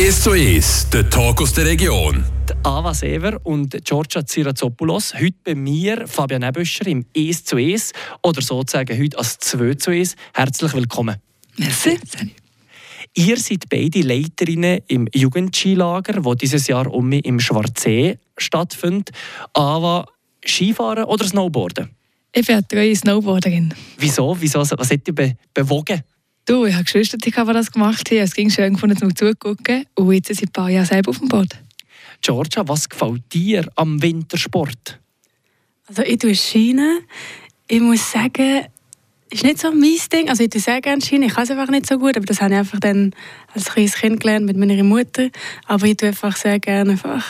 1 0.00 0.22
zu 0.22 0.30
1, 0.30 0.88
der 0.88 1.10
Talk 1.10 1.42
aus 1.42 1.52
der 1.52 1.66
Region. 1.66 2.24
Ava 2.62 2.94
Sever 2.94 3.38
und 3.44 3.84
Giorgia 3.84 4.24
Zirazopoulos. 4.24 5.12
Heute 5.12 5.36
bei 5.44 5.54
mir, 5.54 6.08
Fabian 6.08 6.42
Ebüscher, 6.42 6.86
im 6.86 7.04
1 7.14 7.44
zu 7.44 7.56
1 7.56 7.92
oder 8.22 8.40
sozusagen 8.40 8.98
heute 8.98 9.18
als 9.18 9.36
2 9.40 9.74
zu 9.74 9.90
1. 9.90 10.16
Herzlich 10.32 10.72
willkommen. 10.72 11.16
Merci. 11.58 11.98
Ihr 13.14 13.36
seid 13.36 13.68
beide 13.68 14.00
Leiterinnen 14.00 14.80
im 14.86 15.06
Jugendskilager, 15.12 16.22
das 16.22 16.36
dieses 16.38 16.66
Jahr 16.66 16.90
um 16.90 17.06
mich 17.06 17.26
im 17.26 17.38
Schwarzsee 17.38 18.16
stattfindet. 18.38 19.10
Ava, 19.52 20.06
Skifahren 20.42 21.04
oder 21.04 21.26
Snowboarden? 21.26 21.90
Ich 22.32 22.46
bin 22.46 22.56
eine 22.56 22.66
treue 22.66 22.96
Snowboarderin. 22.96 23.74
Wieso? 23.98 24.34
Wieso? 24.40 24.60
Was 24.60 24.70
hat 24.70 25.06
dich 25.06 25.14
be 25.14 25.36
bewogen? 25.52 26.02
Du, 26.50 26.64
ich 26.64 26.74
habe 26.74 26.82
Geschwister, 26.82 27.16
die 27.16 27.30
das 27.30 27.70
gemacht 27.70 28.10
haben. 28.10 28.18
Es 28.18 28.34
ging 28.34 28.50
schön 28.50 28.72
gefunden, 28.72 28.96
zum 28.96 29.14
zugucken. 29.14 29.84
Und 29.94 30.12
jetzt 30.12 30.34
sind 30.34 30.48
ein 30.48 30.52
paar 30.52 30.68
Jahre 30.68 30.84
selber 30.84 31.10
auf 31.10 31.18
dem 31.20 31.28
Boot. 31.28 31.50
Georgia, 32.22 32.66
was 32.66 32.88
gefällt 32.88 33.22
dir 33.32 33.70
am 33.76 34.02
Wintersport? 34.02 34.98
Also 35.86 36.02
ich 36.02 36.18
tue 36.18 36.34
Schiene. 36.34 37.02
Ich 37.68 37.78
muss 37.78 38.10
sagen, 38.10 38.66
ist 39.30 39.44
nicht 39.44 39.60
so 39.60 39.70
mein 39.70 39.96
Ding. 40.12 40.28
Also 40.28 40.42
ich 40.42 40.50
tue 40.50 40.60
sehr 40.60 40.80
gerne 40.80 41.00
Schiene. 41.00 41.26
Ich 41.26 41.34
kann 41.34 41.44
es 41.44 41.52
einfach 41.52 41.68
nicht 41.68 41.86
so 41.86 41.96
gut, 41.98 42.16
aber 42.16 42.26
das 42.26 42.40
habe 42.40 42.54
ich 42.54 42.58
einfach 42.58 42.80
dann 42.80 43.14
als 43.54 43.66
kleines 43.66 43.94
Kind 43.94 44.18
gelernt 44.18 44.46
mit 44.46 44.56
meiner 44.56 44.82
Mutter. 44.82 45.28
Aber 45.68 45.86
ich 45.86 45.98
tue 45.98 46.08
einfach 46.08 46.34
sehr 46.34 46.58
gerne 46.58 46.90
einfach 46.90 47.24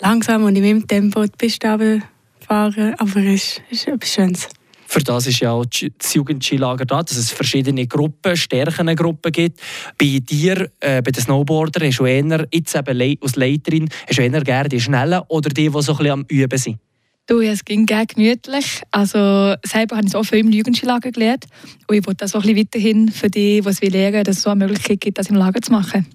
langsam 0.00 0.44
und 0.44 0.54
in 0.54 0.64
meinem 0.64 0.86
Tempo 0.86 1.24
die 1.24 1.32
Piste 1.38 2.02
fahren. 2.46 2.94
Aber 2.98 3.16
es 3.20 3.32
ist, 3.32 3.62
ist 3.70 3.88
etwas 3.88 4.12
Schönes. 4.12 4.48
Für 4.94 5.02
das 5.02 5.26
ist 5.26 5.40
ja 5.40 5.50
auch 5.50 5.64
das 5.66 6.14
Jugendskilager 6.14 6.84
da, 6.84 7.02
dass 7.02 7.16
es 7.16 7.32
verschiedene 7.32 7.84
Gruppen, 7.88 8.36
Stärkengruppen 8.36 9.32
gibt. 9.32 9.60
Bei 9.98 10.20
dir, 10.20 10.70
äh, 10.78 11.02
bei 11.02 11.10
den 11.10 11.20
Snowboardern, 11.20 11.90
du 11.90 12.06
eher, 12.06 12.46
jetzt 12.54 12.76
eben 12.76 13.18
als 13.20 13.34
Leiterin, 13.34 13.88
du 14.08 14.22
eher 14.22 14.44
gerne 14.44 14.68
die 14.68 14.80
Schnellen 14.80 15.20
oder 15.26 15.48
die, 15.48 15.68
die 15.68 15.82
so 15.82 15.94
ein 15.94 15.98
bisschen 15.98 16.10
am 16.12 16.24
Üben 16.28 16.58
sind? 16.58 16.78
Du, 17.26 17.40
es 17.40 17.64
ging 17.64 17.86
gerne 17.86 18.06
gemütlich. 18.06 18.82
Also, 18.92 19.56
selber 19.64 19.96
habe 19.96 20.06
ich 20.06 20.12
so 20.12 20.22
viel 20.22 20.38
im 20.38 20.52
Jugendskilager 20.52 21.10
gelernt. 21.10 21.46
Und 21.88 21.96
ich 21.96 22.06
wollte 22.06 22.18
das 22.18 22.36
auch 22.36 22.44
ein 22.44 22.54
bisschen 22.54 22.68
weiterhin 22.68 23.08
für 23.10 23.28
die, 23.28 23.62
die 23.62 23.68
es 23.68 23.80
lernen 23.80 24.22
dass 24.22 24.36
es 24.36 24.42
so 24.44 24.50
eine 24.50 24.64
Möglichkeit 24.64 25.00
gibt, 25.00 25.18
das 25.18 25.28
im 25.28 25.34
Lager 25.34 25.60
zu 25.60 25.72
machen. 25.72 26.06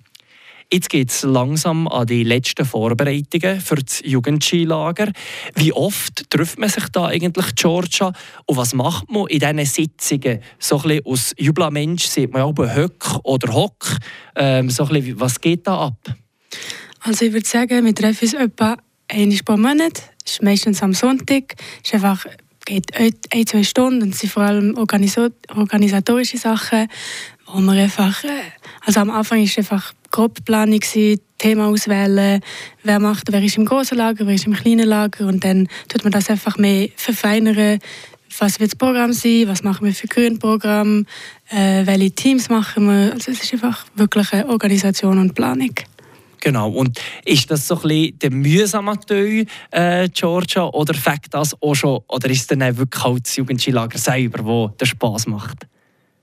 Jetzt 0.71 0.91
geht 0.91 1.09
es 1.09 1.23
langsam 1.23 1.87
an 1.87 2.05
die 2.05 2.23
letzten 2.23 2.63
Vorbereitungen 2.63 3.59
für 3.59 3.77
das 3.77 4.01
Jugendskilager. 4.05 5.11
Wie 5.55 5.73
oft 5.73 6.29
trifft 6.29 6.59
man 6.59 6.69
sich 6.69 6.87
da 6.89 7.07
eigentlich, 7.07 7.55
Georgia? 7.55 8.13
Und 8.45 8.57
was 8.57 8.75
macht 8.75 9.09
man 9.09 9.25
in 9.29 9.39
diesen 9.39 9.65
Sitzungen? 9.65 10.41
So 10.59 10.75
ein 10.77 10.81
bisschen 10.83 11.05
aus 11.07 11.33
Jubelmensch 11.39 12.05
sieht 12.05 12.31
man 12.31 12.43
auch 12.43 12.55
Höck 12.55 13.03
oder 13.23 13.51
Hock. 13.51 13.97
Ähm, 14.35 14.69
so 14.69 14.83
ein 14.83 14.89
bisschen, 14.89 15.19
was 15.19 15.41
geht 15.41 15.65
da 15.65 15.87
ab? 15.87 16.15
Also 16.99 17.25
ich 17.25 17.33
würde 17.33 17.47
sagen, 17.47 17.83
wir 17.83 17.95
treffen 17.95 18.25
uns 18.25 18.33
etwa 18.35 18.77
einmal 19.07 19.39
pro 19.43 19.57
Monat. 19.57 20.03
Das 20.23 20.33
ist 20.33 20.43
meistens 20.43 20.83
am 20.83 20.93
Sonntag. 20.93 21.55
Es 21.83 21.89
ist 21.89 21.93
einfach 21.95 22.27
geht 22.65 22.93
ein, 22.95 23.47
zwei 23.47 23.63
Stunden 23.63 24.03
und 24.03 24.13
es 24.13 24.19
sind 24.19 24.31
vor 24.31 24.43
allem 24.43 24.77
organisatorische 24.77 26.37
Sachen, 26.37 26.87
wo 27.47 27.59
man 27.59 27.75
einfach, 27.79 28.23
äh, 28.23 28.51
also 28.85 28.99
am 28.99 29.09
Anfang 29.09 29.41
ist 29.41 29.57
einfach 29.57 29.93
Gruppenplanung 30.11 30.79
Thema 31.37 31.67
auswählen, 31.67 32.41
wer 32.83 32.99
macht, 32.99 33.31
wer 33.31 33.41
ist 33.41 33.57
im 33.57 33.65
großen 33.65 33.97
Lager, 33.97 34.27
wer 34.27 34.35
ist 34.35 34.45
im 34.45 34.53
kleinen 34.53 34.87
Lager 34.87 35.25
und 35.25 35.43
dann 35.43 35.67
tut 35.87 36.03
man 36.03 36.11
das 36.11 36.29
einfach 36.29 36.57
mehr 36.57 36.89
verfeinern, 36.95 37.79
was 38.37 38.59
wird 38.59 38.71
das 38.71 38.77
Programm 38.77 39.13
sein, 39.13 39.47
was 39.47 39.63
machen 39.63 39.85
wir 39.85 39.93
für 39.93 40.07
Grünprogramm, 40.07 41.05
äh, 41.49 41.85
welche 41.85 42.11
Teams 42.11 42.49
machen 42.49 42.87
wir, 42.87 43.13
also 43.13 43.31
es 43.31 43.41
ist 43.41 43.53
einfach 43.53 43.85
wirklich 43.95 44.31
eine 44.33 44.49
Organisation 44.49 45.17
und 45.17 45.33
Planung. 45.33 45.73
Genau. 46.41 46.69
Und 46.69 46.99
ist 47.25 47.51
das 47.51 47.67
so 47.67 47.75
ein 47.75 47.81
bisschen 47.81 48.19
der 48.19 48.31
mühsame 48.31 48.97
Teil, 48.99 49.45
äh, 49.71 50.07
Georgia, 50.09 50.67
oder 50.67 50.93
fängt 50.93 51.33
das 51.33 51.55
auch 51.61 51.75
schon, 51.75 51.99
oder 52.07 52.29
ist 52.29 52.41
es 52.41 52.47
dann 52.47 52.61
wirklich 52.77 53.03
halt 53.03 53.25
das 53.25 53.35
Jugendskilager 53.35 53.97
selber, 53.97 54.45
wo 54.45 54.67
der 54.69 54.85
Spaß 54.85 55.27
macht? 55.27 55.67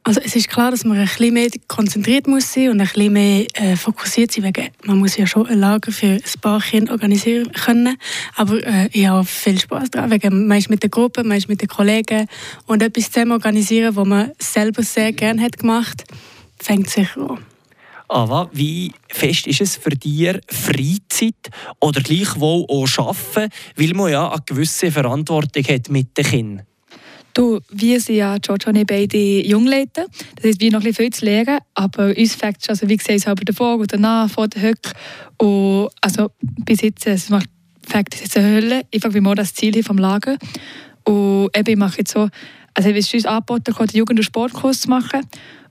Also 0.06 0.20
es 0.24 0.36
ist 0.36 0.48
klar, 0.48 0.70
dass 0.70 0.84
man 0.84 0.98
ein 0.98 1.04
bisschen 1.04 1.34
mehr 1.34 1.48
konzentriert 1.66 2.28
muss 2.28 2.52
sein 2.52 2.68
und 2.68 2.80
ein 2.80 2.86
bisschen 2.86 3.12
mehr 3.12 3.44
äh, 3.54 3.74
fokussiert 3.74 4.30
sein, 4.30 4.44
wegen 4.44 4.68
man 4.84 4.98
muss 4.98 5.16
ja 5.16 5.26
schon 5.26 5.48
ein 5.48 5.58
Lager 5.58 5.90
für 5.90 6.06
ein 6.06 6.40
paar 6.40 6.60
Kinder 6.60 6.92
organisieren 6.92 7.50
können. 7.50 7.98
Aber 8.36 8.64
äh, 8.64 8.88
ich 8.92 9.08
habe 9.08 9.24
viel 9.24 9.58
Spaß 9.58 9.90
daran, 9.90 10.12
wegen 10.12 10.46
man 10.46 10.58
ist 10.58 10.70
mit 10.70 10.84
der 10.84 10.90
Gruppe, 10.90 11.24
man 11.24 11.36
ist 11.36 11.48
mit 11.48 11.60
den 11.60 11.66
Kollegen 11.66 12.28
und 12.66 12.84
etwas 12.84 13.10
zusammen 13.10 13.32
organisieren, 13.32 13.96
was 13.96 14.06
man 14.06 14.30
selber 14.38 14.84
sehr 14.84 15.12
gerne 15.12 15.42
hat 15.42 15.58
gemacht, 15.58 16.04
fängt 16.60 16.88
sicher 16.88 17.28
an. 17.28 17.38
Ava, 18.06 18.48
wie 18.52 18.92
fest 19.08 19.48
ist 19.48 19.60
es 19.60 19.74
für 19.74 19.90
dich 19.90 20.38
Freizeit 20.48 21.50
oder 21.80 22.00
gleichwohl 22.00 22.64
auch 22.68 22.86
Arbeiten, 22.98 23.52
weil 23.74 23.92
man 23.94 24.12
ja 24.12 24.30
eine 24.30 24.40
gewisse 24.46 24.92
Verantwortung 24.92 25.64
hat 25.64 25.88
mit 25.88 26.16
den 26.16 26.24
Kindern? 26.24 26.66
Du, 27.36 27.60
wir 27.70 28.00
sind 28.00 28.16
ja 28.16 28.36
ich 28.36 28.86
beide 28.86 29.46
Jungleute. 29.46 30.06
Das 30.36 30.44
heißt, 30.46 30.58
wir 30.58 30.70
noch 30.70 30.80
ein 30.80 30.84
bisschen 30.84 31.04
viel 31.04 31.12
zu 31.12 31.24
lernen, 31.26 31.58
aber 31.74 32.14
uns 32.16 32.34
fängt 32.34 32.62
es, 32.62 32.68
also 32.70 32.88
wie 32.88 32.96
gesagt, 32.96 33.20
selber 33.20 33.44
davor 33.44 33.76
und 33.76 33.92
danach, 33.92 34.30
vor 34.30 34.48
der 34.48 34.62
Höck. 34.62 34.92
Und 35.36 35.90
also 36.00 36.30
bis 36.40 36.80
jetzt, 36.80 37.06
es 37.06 37.28
macht 37.28 37.50
fängt 37.86 38.14
es 38.14 38.22
jetzt 38.22 38.38
eine 38.38 38.54
Hölle. 38.54 38.82
Ich 38.90 39.02
frage, 39.02 39.16
wie 39.16 39.20
wir 39.20 39.34
das 39.34 39.52
Ziel 39.52 39.82
vom 39.84 39.98
Lager. 39.98 40.38
Und 41.04 41.50
eben, 41.54 41.68
ich 41.68 41.76
mache 41.76 41.98
jetzt 41.98 42.12
so, 42.12 42.30
also 42.72 42.88
es 42.88 42.96
ist 42.96 43.12
uns 43.12 43.26
angeboten, 43.26 43.74
den 43.78 43.98
Jugend- 43.98 44.18
und 44.18 44.24
Sportkurs 44.24 44.80
zu 44.80 44.88
machen. 44.88 45.20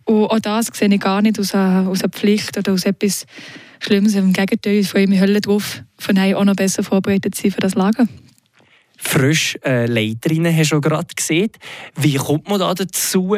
Und 0.04 0.28
auch 0.28 0.40
das 0.40 0.68
sehe 0.68 0.88
ich 0.88 1.00
gar 1.00 1.24
nicht 1.24 1.40
aus 1.40 1.56
einer, 1.56 1.90
aus 1.90 2.04
einer 2.04 2.12
Pflicht 2.12 2.56
oder 2.60 2.74
aus 2.74 2.86
etwas 2.86 3.26
Schlimmes. 3.80 4.14
Im 4.14 4.34
Gegenteil, 4.34 4.76
ich 4.76 4.88
freue 4.88 5.08
mich 5.08 5.20
Hölle 5.20 5.42
drauf, 5.42 5.82
von 5.98 6.16
auch 6.20 6.46
noch 6.46 6.56
besser 6.56 6.84
vorbereitet 6.84 7.34
zu 7.34 7.42
sein 7.42 7.52
für 7.54 7.62
das 7.62 7.74
Lager 7.74 8.08
frisch 8.98 9.58
äh, 9.64 9.86
Leiterinnen 9.86 10.56
hast 10.56 10.72
du 10.72 10.82
gerade 10.82 11.14
gesehen. 11.16 11.52
Wie 11.96 12.16
kommt 12.16 12.48
man 12.48 12.60
da 12.60 12.74
dazu? 12.74 13.36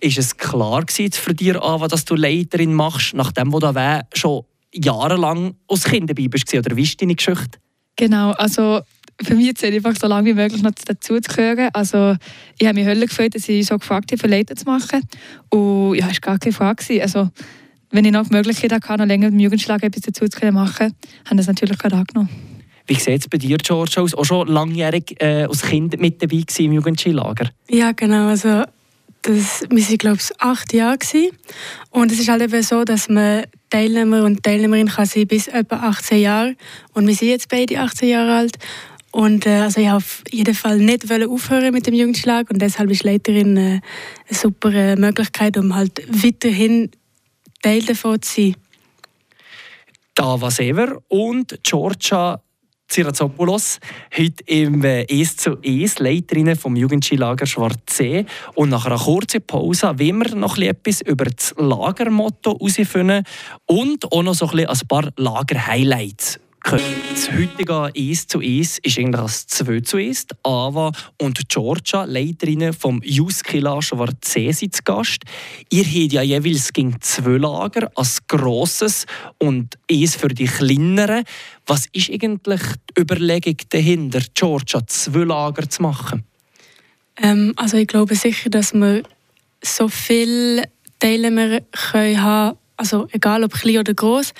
Ist 0.00 0.18
es 0.18 0.36
klar 0.36 0.84
für 0.88 1.34
dich, 1.34 1.56
Ava, 1.56 1.88
dass 1.88 2.04
du 2.04 2.14
Leiterin 2.14 2.74
machst, 2.74 3.14
nachdem 3.14 3.50
du 3.50 3.58
da 3.58 4.02
schon 4.14 4.44
jahrelang 4.72 5.54
als 5.68 5.84
Kind 5.84 6.10
dabei 6.10 6.28
bist? 6.28 6.52
Oder 6.54 6.76
wie 6.76 6.82
ist 6.82 7.00
deine 7.00 7.14
Geschichte? 7.14 7.58
Genau, 7.96 8.30
also 8.32 8.80
für 9.20 9.34
mich 9.34 9.52
es 9.56 9.64
einfach 9.64 9.96
so 10.00 10.06
lange 10.06 10.30
wie 10.30 10.34
möglich 10.34 10.62
noch 10.62 10.72
dazu 10.72 11.20
zu 11.20 11.34
gehören. 11.34 11.70
Also 11.72 12.16
ich 12.58 12.66
habe 12.66 12.78
mich 12.78 12.86
Hölle 12.86 13.06
gefreut, 13.06 13.34
dass 13.34 13.48
ich 13.48 13.66
so 13.66 13.78
gefragt 13.78 14.12
habe, 14.12 14.28
Leiter 14.28 14.54
zu 14.54 14.64
machen. 14.64 15.02
Und 15.50 15.96
ja, 15.96 16.06
es 16.06 16.16
war 16.22 16.32
gar 16.32 16.38
keine 16.38 16.52
Frage. 16.52 17.02
Also, 17.02 17.30
wenn 17.90 18.04
ich 18.04 18.12
noch 18.12 18.28
die 18.28 18.34
Möglichkeit 18.34 18.72
hatte, 18.72 18.98
noch 18.98 19.06
länger 19.06 19.28
im 19.28 19.38
Jugendschlag 19.38 19.82
etwas 19.82 20.02
dazu 20.02 20.26
zu 20.28 20.52
machen, 20.52 20.94
habe 21.24 21.32
ich 21.32 21.36
das 21.36 21.46
natürlich 21.46 21.78
gerade 21.78 21.96
angenommen. 21.96 22.28
Wie 22.88 22.94
sieht 22.94 23.20
es 23.20 23.28
bei 23.28 23.38
dir, 23.38 23.58
George, 23.58 24.00
aus? 24.00 24.14
Auch 24.14 24.24
schon 24.24 24.48
langjährig 24.48 25.14
äh, 25.20 25.44
als 25.44 25.62
Kind 25.62 26.00
mit 26.00 26.22
dabei 26.22 26.42
im 26.58 26.72
Jugendskilager? 26.72 27.50
Ja, 27.68 27.92
genau. 27.92 28.28
Also, 28.28 28.64
das, 29.22 29.64
wir 29.68 29.82
waren, 29.82 29.98
glaube 29.98 30.18
ich, 30.20 30.40
acht 30.40 30.72
Jahre. 30.72 30.96
Gewesen. 30.98 31.30
Und 31.90 32.10
es 32.10 32.18
ist 32.18 32.28
halt 32.28 32.42
eben 32.42 32.62
so, 32.62 32.84
dass 32.84 33.08
man 33.08 33.44
Teilnehmer 33.68 34.24
und 34.24 34.42
Teilnehmerin 34.42 34.88
kann 34.88 35.06
sein 35.06 35.26
bis 35.26 35.48
etwa 35.48 35.76
18 35.76 36.20
Jahre. 36.20 36.56
Und 36.94 37.06
wir 37.06 37.14
sind 37.14 37.28
jetzt 37.28 37.48
beide 37.48 37.78
18 37.78 38.08
Jahre 38.08 38.36
alt. 38.36 38.58
Und 39.10 39.46
äh, 39.46 39.60
also 39.60 39.80
ich 39.80 39.86
wollte 39.86 39.96
auf 39.96 40.22
jeden 40.30 40.54
Fall 40.54 40.78
nicht 40.78 41.10
aufhören 41.10 41.72
mit 41.72 41.86
dem 41.86 41.94
Jugendschlag 41.94 42.50
und 42.50 42.60
deshalb 42.60 42.90
ist 42.90 43.04
Leiterin 43.04 43.56
äh, 43.56 43.60
eine 43.60 43.80
super 44.30 44.72
äh, 44.72 44.96
Möglichkeit, 44.96 45.56
um 45.56 45.74
halt 45.74 46.02
weiterhin 46.08 46.90
Teil 47.62 47.82
davon 47.82 48.20
zu 48.20 48.42
sein. 48.42 48.56
Dava 50.14 50.50
Sever 50.50 51.00
und 51.08 51.58
Georgia 51.62 52.42
Zirazopoulos, 52.88 53.80
heute 54.16 54.42
im 54.46 54.82
äh, 54.82 55.04
«Es 55.04 55.36
zu 55.36 55.58
Es», 55.62 55.98
Leiterin 55.98 56.56
vom 56.56 56.74
Jugendskilager 56.74 57.46
Schwarzsee. 57.46 58.24
Und 58.54 58.70
nach 58.70 58.86
einer 58.86 58.98
kurzen 58.98 59.42
Pause 59.42 59.98
wollen 59.98 60.18
wir 60.18 60.34
noch 60.34 60.56
etwas 60.58 61.02
über 61.02 61.26
das 61.26 61.54
Lagermotto 61.56 62.58
herausfinden 62.58 63.24
und 63.66 64.10
auch 64.10 64.22
noch 64.22 64.34
so 64.34 64.48
ein 64.48 64.66
paar 64.88 65.10
Lager-Highlights 65.16 66.40
das 66.70 67.32
heutige 67.32 67.90
1 67.96 68.26
zu 68.26 68.40
1 68.40 68.78
ist 68.78 68.98
eigentlich 68.98 69.20
das 69.20 69.46
2 69.46 69.80
zu 69.80 69.96
1. 69.96 70.26
Ava 70.42 70.92
und 71.18 71.48
Georgia, 71.48 72.04
Leiterinnen 72.04 72.74
vom 72.74 73.00
Juskila 73.02 73.80
Schwarzsee, 73.80 74.52
sind 74.52 74.76
zu 74.76 74.82
Gast. 74.82 75.22
Ihr 75.70 75.84
habt 75.84 76.12
ja 76.12 76.20
jeweils 76.20 76.72
gegen 76.74 77.00
zwei 77.00 77.38
Lager, 77.38 77.90
als 77.94 78.26
grosses 78.26 79.06
und 79.38 79.78
eins 79.90 80.16
für 80.16 80.28
die 80.28 80.44
kleineren. 80.44 81.24
Was 81.66 81.86
ist 81.92 82.10
eigentlich 82.10 82.60
die 82.90 83.00
Überlegung 83.00 83.56
dahinter, 83.70 84.20
Georgia, 84.34 84.86
zwei 84.86 85.24
Lager 85.24 85.70
zu 85.70 85.82
machen? 85.82 86.24
Ähm, 87.16 87.54
also 87.56 87.78
ich 87.78 87.86
glaube 87.86 88.14
sicher, 88.14 88.50
dass 88.50 88.74
wir 88.74 89.04
so 89.62 89.88
viele 89.88 90.64
können 91.00 91.62
haben 92.22 92.58
also 92.78 93.08
egal 93.10 93.44
ob 93.44 93.52
klein 93.52 93.78
oder 93.78 93.92
groß, 93.92 94.32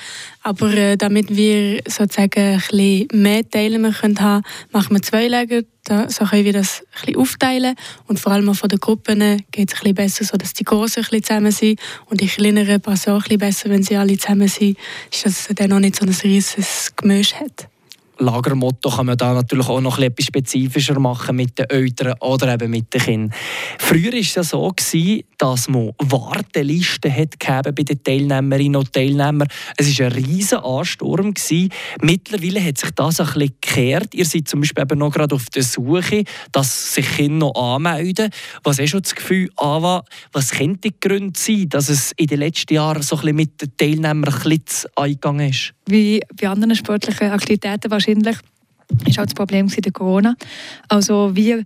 aber 0.42 0.72
äh, 0.72 0.96
damit 0.96 1.34
wir 1.34 1.82
sozusagen 1.86 2.40
ein 2.40 2.56
bisschen 2.56 3.08
mehr 3.12 3.48
Teile 3.48 3.92
können 3.92 4.20
haben, 4.20 4.44
machen 4.70 4.94
wir 4.94 5.02
zwei 5.02 5.26
Lager, 5.26 5.62
da, 5.84 6.08
so 6.08 6.24
können 6.24 6.44
wir 6.44 6.52
das 6.52 6.80
ein 6.80 7.06
bisschen 7.06 7.20
aufteilen 7.20 7.74
und 8.06 8.20
vor 8.20 8.32
allem 8.32 8.48
auch 8.48 8.54
von 8.54 8.68
den 8.68 8.78
Gruppen 8.78 9.44
geht 9.50 9.72
es 9.72 9.74
ein 9.74 9.80
bisschen 9.80 9.94
besser, 9.94 10.24
so 10.24 10.36
dass 10.36 10.54
die 10.54 10.64
Großen 10.64 11.02
ein 11.02 11.08
bisschen 11.10 11.24
zusammen 11.24 11.52
sind 11.52 11.80
und 12.06 12.20
die 12.20 12.28
Kleineren 12.28 12.80
passen 12.80 13.10
auch 13.10 13.16
ein 13.16 13.22
bisschen 13.22 13.38
besser, 13.38 13.70
wenn 13.70 13.82
sie 13.82 13.96
alle 13.96 14.16
zusammen 14.16 14.48
sind, 14.48 14.78
ist 15.12 15.26
das 15.26 15.48
dann 15.54 15.70
noch 15.70 15.80
nicht 15.80 15.96
so 15.96 16.06
ein 16.06 16.14
riesiges 16.22 16.92
Gemisch 16.96 17.34
hat. 17.34 17.68
Lagermotto 18.20 18.90
kann 18.90 19.06
man 19.06 19.16
da 19.16 19.32
natürlich 19.32 19.68
auch 19.68 19.80
noch 19.80 19.98
etwas 19.98 20.26
spezifischer 20.26 20.98
machen 20.98 21.36
mit 21.36 21.58
den 21.58 21.70
Eltern 21.70 22.14
oder 22.20 22.52
eben 22.52 22.70
mit 22.70 22.92
den 22.92 23.00
Kindern. 23.00 23.38
Früher 23.78 24.12
war 24.12 24.18
es 24.18 24.34
ja 24.34 24.42
so, 24.42 24.72
dass 25.38 25.68
man 25.68 25.92
Wartelisten 25.98 27.14
hat 27.14 27.38
bei 27.74 27.82
den 27.82 28.02
Teilnehmerinnen 28.02 28.76
und 28.76 28.92
Teilnehmern. 28.92 29.48
Es 29.76 29.98
war 29.98 30.06
ein 30.06 30.12
riesiger 30.12 30.64
Ansturm. 30.64 31.32
Mittlerweile 32.02 32.64
hat 32.64 32.78
sich 32.78 32.90
das 32.90 33.20
ein 33.20 33.26
bisschen 33.26 33.48
gekehrt. 33.60 34.14
Ihr 34.14 34.24
seid 34.24 34.48
zum 34.48 34.60
Beispiel 34.60 34.84
noch 34.96 35.12
gerade 35.12 35.34
auf 35.34 35.46
der 35.46 35.62
Suche, 35.62 36.24
dass 36.52 36.94
sich 36.94 37.08
Kinder 37.16 37.46
noch 37.46 37.54
anmelden. 37.54 38.30
Was 38.64 38.78
hast 38.78 38.94
du 38.94 39.00
das 39.00 39.14
Gefühl, 39.14 39.48
Ava, 39.56 40.04
was 40.32 40.50
könnte 40.50 40.90
die 40.90 40.94
Gründe 41.00 41.38
sein, 41.38 41.68
dass 41.68 41.88
es 41.88 42.12
in 42.16 42.26
den 42.26 42.40
letzten 42.40 42.74
Jahren 42.74 43.02
so 43.02 43.16
ein 43.16 43.20
bisschen 43.20 43.36
mit 43.36 43.62
den 43.62 43.76
Teilnehmern 43.76 44.34
ein 44.34 44.42
bisschen 44.42 44.90
eingegangen 44.96 45.50
ist? 45.50 45.72
Wie 45.86 46.20
bei 46.40 46.48
anderen 46.48 46.74
sportlichen 46.74 47.30
Aktivitäten 47.30 47.90
wahrscheinlich 47.90 48.36
ist 49.06 49.18
auch 49.18 49.24
das 49.24 49.34
Problem 49.34 49.68
der 49.68 49.92
Corona. 49.92 50.34
Also 50.88 51.34
wir 51.34 51.64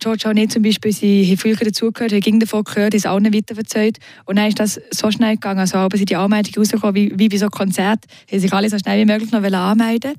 George 0.00 0.32
nicht 0.32 0.52
zum 0.52 0.62
Beispiel, 0.62 0.92
sie 0.92 1.26
haben 1.26 1.38
früher 1.38 1.56
dazugehört, 1.56 2.12
haben 2.12 2.20
gegen 2.20 2.40
davon 2.40 2.62
gehört, 2.64 2.94
ist 2.94 3.06
auch 3.06 3.18
nicht 3.18 3.34
weiterverzählt. 3.34 3.98
Und 4.26 4.36
dann 4.36 4.46
ist 4.46 4.60
das 4.60 4.80
so 4.90 5.10
schnell 5.10 5.34
gegangen, 5.34 5.58
also 5.58 5.78
aber 5.78 5.96
sie 5.96 6.04
die 6.04 6.16
Anmeldung 6.16 6.54
rausgekommen, 6.56 6.94
wie, 6.94 7.12
wie 7.18 7.28
bei 7.28 7.36
so 7.36 7.46
einem 7.46 7.50
Konzert, 7.50 8.04
haben 8.30 8.40
sich 8.40 8.52
alle 8.52 8.70
so 8.70 8.78
schnell 8.78 9.00
wie 9.00 9.10
möglich 9.10 9.32
noch 9.32 9.42
anmelden 9.42 10.12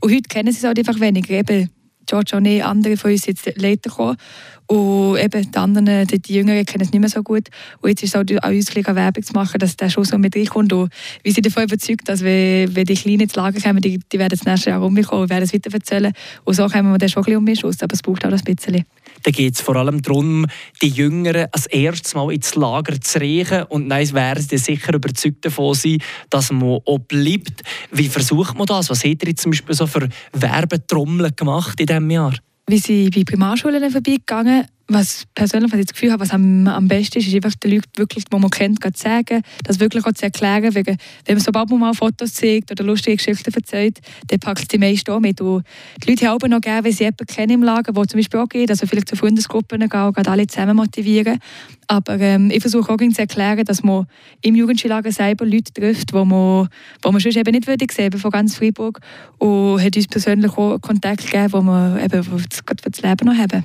Und 0.00 0.12
heute 0.12 0.28
kennen 0.28 0.52
sie 0.52 0.58
es 0.58 0.64
halt 0.64 0.78
einfach 0.78 1.00
weniger. 1.00 1.34
Eben, 1.34 1.70
George 2.06 2.40
nicht, 2.40 2.64
andere 2.64 2.96
von 2.96 3.12
uns 3.12 3.22
sind 3.22 3.40
jetzt 3.44 3.58
later 3.58 3.88
gekommen. 3.88 4.16
Und 4.66 5.18
eben 5.18 5.50
die 5.50 5.58
anderen, 5.58 6.06
die, 6.06 6.18
die 6.20 6.34
Jüngeren, 6.34 6.64
kennen 6.64 6.84
es 6.84 6.92
nicht 6.92 7.00
mehr 7.00 7.10
so 7.10 7.22
gut. 7.22 7.48
Und 7.80 7.90
jetzt 7.90 8.02
ist 8.02 8.14
es 8.14 8.16
auch 8.16 8.42
an 8.42 8.54
uns, 8.54 8.74
Werbung 8.74 9.22
zu 9.22 9.32
machen, 9.32 9.58
dass 9.58 9.76
der 9.76 9.90
schon 9.90 10.04
so 10.04 10.18
mit 10.18 10.34
reinkommt. 10.36 10.72
Und 10.72 10.92
wir 11.22 11.32
sind 11.32 11.46
davon 11.46 11.64
überzeugt, 11.64 12.08
dass 12.08 12.22
wenn, 12.22 12.74
wenn 12.74 12.84
die 12.84 12.94
Kleinen 12.94 13.20
ins 13.20 13.34
Lager 13.34 13.60
kommen, 13.60 13.80
die, 13.80 14.00
die 14.10 14.18
werden 14.18 14.36
das 14.38 14.44
nächste 14.44 14.70
Jahr 14.70 14.82
umkommen 14.82 15.22
und 15.22 15.30
werden 15.30 15.44
es 15.44 15.52
weiter 15.52 15.72
erzählen. 15.72 16.12
Und 16.44 16.54
so 16.54 16.66
kommen 16.68 16.92
wir 16.92 16.98
dann 16.98 17.08
schon 17.08 17.24
ein 17.26 17.44
bisschen 17.44 17.68
um 17.68 17.76
Aber 17.80 17.94
es 17.94 18.02
braucht 18.02 18.24
auch 18.24 18.30
ein 18.30 18.40
bisschen. 18.44 18.84
Da 19.24 19.30
geht 19.30 19.54
es 19.54 19.60
vor 19.60 19.76
allem 19.76 20.02
darum, 20.02 20.46
die 20.80 20.88
Jüngeren 20.88 21.46
als 21.52 21.66
erstes 21.66 22.14
Mal 22.14 22.32
ins 22.32 22.54
Lager 22.54 23.00
zu 23.00 23.20
riechen 23.20 23.64
und 23.64 23.88
dann 23.88 24.12
werden 24.12 24.42
sie 24.42 24.58
sicher 24.58 24.94
überzeugt 24.94 25.44
davon 25.44 25.74
sein, 25.74 25.98
dass 26.30 26.50
man 26.50 26.80
auch 26.84 26.98
bleibt. 26.98 27.62
Wie 27.90 28.08
versucht 28.08 28.56
man 28.56 28.66
das? 28.66 28.90
Was 28.90 29.04
hat 29.04 29.22
ihr 29.22 29.28
jetzt 29.28 29.42
zum 29.42 29.52
Beispiel 29.52 29.74
so 29.74 29.86
für 29.86 30.08
Werbetrommeln 30.32 31.36
gemacht 31.36 31.78
in 31.78 31.86
diesem 31.86 32.10
Jahr? 32.10 32.34
Wir 32.68 32.78
sind 32.78 33.14
bei 33.14 33.24
Primarschulen 33.24 33.90
vorbeigegangen 33.90 34.66
was 34.88 35.24
persönlich 35.34 35.72
was 35.72 35.80
ich 35.80 35.86
das 35.86 35.94
Gefühl 35.94 36.12
habe, 36.12 36.20
was 36.20 36.30
am, 36.30 36.66
am 36.66 36.88
besten 36.88 37.18
ist, 37.18 37.26
ist 37.26 37.34
einfach 37.34 37.54
den 37.54 37.72
Leuten 37.72 37.90
wirklich, 37.96 38.24
die 38.24 38.38
man 38.38 38.50
kennt, 38.50 38.82
zu 38.82 38.90
sagen, 38.94 39.42
das 39.64 39.80
wirklich 39.80 40.04
auch 40.04 40.12
zu 40.12 40.24
erklären. 40.24 40.74
Wegen, 40.74 40.96
wenn 41.24 41.36
man 41.36 41.42
sobald 41.42 41.70
man 41.70 41.80
mal 41.80 41.94
Fotos 41.94 42.36
sieht 42.36 42.70
oder 42.70 42.84
lustige 42.84 43.16
Geschichten 43.16 43.52
erzählt, 43.52 44.00
dann 44.28 44.40
packt 44.40 44.62
es 44.62 44.68
die 44.68 44.78
meisten 44.78 45.10
auch 45.10 45.20
mit. 45.20 45.40
Und 45.40 45.64
die 46.02 46.10
Leute 46.10 46.28
haben 46.28 46.42
auch 46.42 46.48
noch 46.48 46.60
gerne, 46.60 46.84
wenn 46.84 46.92
sie 46.92 47.04
jemanden 47.04 47.26
kennen 47.26 47.52
im 47.52 47.62
Lager, 47.62 47.92
der 47.92 48.08
zum 48.08 48.18
Beispiel 48.18 48.40
auch 48.40 48.48
geht, 48.48 48.70
also 48.70 48.86
vielleicht 48.86 49.08
zu 49.08 49.16
Freundesgruppen 49.16 49.88
gehen 49.88 50.12
und 50.16 50.28
alle 50.28 50.46
zusammen 50.46 50.76
motivieren. 50.76 51.38
Aber 51.86 52.18
ähm, 52.20 52.50
ich 52.50 52.60
versuche 52.60 52.92
auch 52.92 52.96
zu 52.96 53.20
erklären, 53.20 53.64
dass 53.64 53.82
man 53.82 54.06
im 54.40 54.54
Jugendskilager 54.54 55.12
selber 55.12 55.44
Leute 55.44 55.72
trifft, 55.72 56.10
die 56.10 56.14
man, 56.14 56.68
wo 57.02 57.12
man 57.12 57.20
sonst 57.20 57.36
eben 57.36 57.52
nicht 57.52 57.66
würde 57.66 57.86
sehen 57.90 58.12
von 58.12 58.30
ganz 58.30 58.56
Freiburg. 58.56 59.00
Und 59.38 59.82
hat 59.82 59.96
uns 59.96 60.08
persönlich 60.08 60.52
auch 60.52 60.78
Kontakt 60.80 61.30
gegeben, 61.30 61.52
wo 61.52 61.60
wir 61.62 62.02
eben 62.02 62.22
für 62.22 62.90
das 62.90 63.02
Leben 63.02 63.26
noch 63.26 63.36
haben 63.36 63.64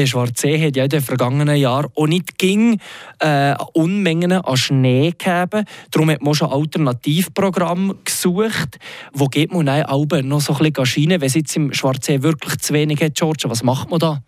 der 0.00 0.06
Schwarzsee 0.06 0.66
hat 0.66 0.76
ja 0.76 0.84
in 0.84 0.88
den 0.88 1.02
vergangenen 1.02 1.56
Jahren 1.56 1.90
auch 1.94 2.06
nicht 2.06 2.38
ging, 2.38 2.80
äh, 3.18 3.54
Unmengen 3.74 4.32
an 4.32 4.56
Schnee 4.56 5.10
gegeben. 5.10 5.66
Darum 5.90 6.10
hat 6.10 6.22
man 6.22 6.34
schon 6.34 6.50
Alternativprogramm 6.50 7.96
gesucht. 8.02 8.78
Wo 9.12 9.26
geht 9.26 9.52
man 9.52 9.66
dann 9.66 9.82
Alben 9.82 10.26
noch 10.26 10.40
so 10.40 10.54
ein 10.54 10.72
bisschen 10.72 10.86
Schiene, 10.86 11.20
wenn 11.20 11.26
es 11.26 11.34
jetzt 11.34 11.54
im 11.54 11.74
Schwarzsee 11.74 12.22
wirklich 12.22 12.58
zu 12.60 12.72
wenig 12.72 13.02
hat, 13.02 13.14
George? 13.14 13.44
Was 13.48 13.62
macht 13.62 13.90
man 13.90 13.98
da? 13.98 14.22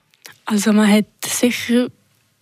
Also 0.44 0.74
man 0.74 0.90
hat 0.90 1.06
sicher 1.24 1.88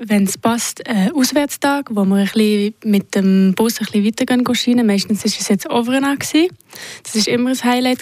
wenn 0.03 0.25
es 0.25 0.38
passt, 0.38 0.88
einen 0.88 1.12
Auswärtstag, 1.12 1.91
wo 1.91 2.06
wir 2.06 2.17
ein 2.17 2.25
bisschen 2.25 2.75
mit 2.85 3.15
dem 3.15 3.53
Bus 3.55 3.81
ein 3.81 3.85
bisschen 3.85 4.06
weitergehen 4.06 4.55
schienen. 4.55 4.87
Meistens 4.87 5.19
war 5.19 5.26
es 5.26 5.47
jetzt 5.47 5.69
Overena. 5.69 6.17
Das 6.17 6.33
war 6.33 7.29
immer 7.35 7.50
ein 7.50 7.62
Highlight. 7.62 8.00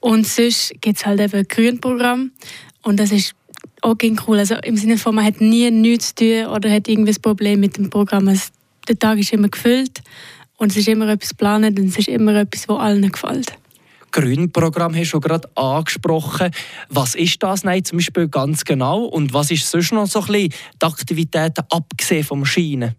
Und 0.00 0.26
sonst 0.26 0.72
gibt 0.80 0.96
es 0.96 1.04
halt 1.04 1.20
eben 1.20 1.40
ein 1.40 1.46
Grünprogramm. 1.46 2.32
Und 2.82 2.98
das 2.98 3.12
ist 3.12 3.34
auch 3.82 3.96
cool. 4.26 4.38
Also 4.38 4.54
im 4.56 4.76
Sinne 4.76 4.96
von, 4.96 5.14
man 5.14 5.24
hat 5.24 5.40
nie 5.40 5.70
nichts 5.70 6.14
zu 6.14 6.24
tun 6.24 6.46
oder 6.46 6.70
hat 6.70 6.88
irgendwie 6.88 7.12
ein 7.12 7.22
Problem 7.22 7.60
mit 7.60 7.76
dem 7.76 7.90
Programm. 7.90 8.28
Es, 8.28 8.50
der 8.88 8.98
Tag 8.98 9.18
ist 9.18 9.32
immer 9.32 9.48
gefüllt 9.48 10.00
und 10.56 10.70
es 10.70 10.76
ist 10.76 10.88
immer 10.88 11.08
etwas 11.08 11.30
geplant 11.30 11.78
und 11.78 11.88
es 11.88 11.98
ist 11.98 12.08
immer 12.08 12.34
etwas, 12.36 12.68
was 12.68 12.78
allen 12.78 13.10
gefällt. 13.10 13.52
Grünprogramm 14.12 14.94
hast 14.94 15.12
du 15.12 15.20
gerade 15.20 15.48
angesprochen. 15.56 16.50
Was 16.88 17.14
ist 17.14 17.42
das 17.42 17.64
nein, 17.64 17.84
zum 17.84 17.98
Beispiel 17.98 18.28
ganz 18.28 18.64
genau 18.64 19.04
und 19.04 19.32
was 19.32 19.50
ist 19.50 19.68
sonst 19.68 19.92
noch 19.92 20.06
so 20.06 20.20
ein 20.20 20.26
bisschen 20.26 20.54
die 20.80 20.86
Aktivitäten 20.86 21.64
abgesehen 21.70 22.24
vom 22.24 22.44
Schienen? 22.44 22.94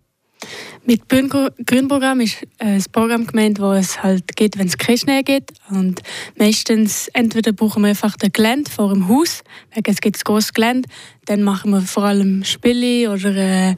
Mit 0.86 1.07
Grünprogramm 1.07 2.19
ist 2.19 2.45
ein 2.60 2.84
Programm 2.92 3.25
gemeint, 3.25 3.60
wo 3.60 3.72
es 3.72 4.04
halt 4.04 4.36
geht, 4.36 4.57
wenn 4.57 4.68
es 4.68 4.78
keinen 4.78 4.98
Schnee 4.98 5.24
gibt. 5.24 5.51
Und 5.69 6.01
meistens 6.38 7.07
entweder 7.13 7.54
brauchen 7.54 7.84
wir 7.84 7.90
einfach 7.90 8.18
den 8.18 8.34
Gelände 8.34 8.69
vor 8.69 8.94
dem 8.94 9.07
Haus, 9.07 9.44
weil 9.74 9.84
es 9.86 10.01
gibt 10.01 10.18
ein 10.18 10.22
grosses 10.24 10.54
Gelände. 10.54 10.90
Dann 11.25 11.44
machen 11.44 11.72
wir 11.72 11.81
vor 11.81 12.04
allem 12.04 12.44
Spiele 12.44 13.10
oder 13.12 13.36
äh, 13.36 13.75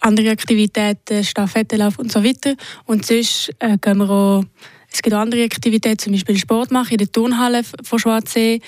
andere 0.00 0.30
Aktivitäten, 0.30 1.24
Stafettenlauf 1.24 1.98
und 1.98 2.12
so 2.12 2.22
weiter. 2.22 2.54
Und 2.84 3.06
sonst 3.06 3.50
äh, 3.58 3.78
gehen 3.78 3.98
wir 3.98 4.10
auch, 4.10 4.44
es 4.92 5.00
gibt 5.00 5.14
auch 5.14 5.20
andere 5.20 5.44
Aktivitäten, 5.44 5.98
zum 5.98 6.12
Beispiel 6.12 6.36
Sport 6.36 6.70
machen 6.70 6.92
in 6.92 6.98
der 6.98 7.10
Turnhalle 7.10 7.62
von 7.64 7.98
Schwarzsee. 7.98 8.60